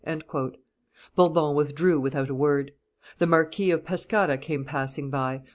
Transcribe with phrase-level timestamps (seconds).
[1.15, 2.71] Bourbon withdrew without a word.
[3.19, 5.43] The Marquis of Pescara came passing by.